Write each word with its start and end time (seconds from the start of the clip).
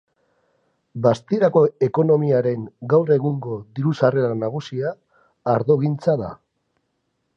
Bastidako 1.07 1.61
ekonomiaren 1.87 2.63
gaur 2.93 3.11
egungo 3.17 3.59
diru-sarrera 3.81 4.33
nagusia 4.45 4.95
ardogintza 5.55 6.17
da. 6.25 6.33